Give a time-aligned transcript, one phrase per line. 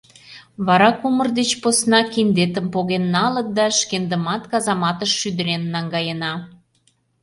[0.65, 6.33] Вара кумыр деч посна киндетым поген налыт да шкендымат казаматыш шӱдырен наҥгаена».